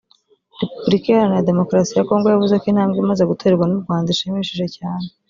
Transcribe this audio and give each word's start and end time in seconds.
Repubulika 0.61 1.05
Iharanaira 1.09 1.49
Demokarasi 1.49 1.91
ya 1.97 2.07
Congo 2.09 2.27
yavuze 2.29 2.53
ko 2.61 2.65
intambwe 2.71 2.97
imaze 2.99 3.23
guterwa 3.31 3.63
n’u 3.67 3.81
Rwanda 3.83 4.07
ishimishije 4.11 4.65
cyane 4.77 5.05